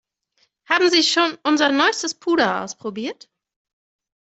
[0.67, 3.29] Haben Sie schon unser neuestes Puder ausprobiert?